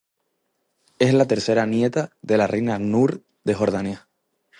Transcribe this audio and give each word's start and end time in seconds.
Es 0.97 1.13
la 1.13 1.27
tercera 1.27 1.67
nieta 1.67 2.09
de 2.23 2.35
la 2.37 2.47
reina 2.47 2.79
Noor 2.79 3.21
de 3.43 3.53
Jordania. 3.53 4.07